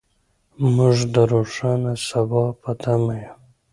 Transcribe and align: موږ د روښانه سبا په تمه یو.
موږ 0.75 0.97
د 1.13 1.15
روښانه 1.31 1.93
سبا 2.07 2.43
په 2.61 2.71
تمه 2.81 3.13
یو. 3.23 3.35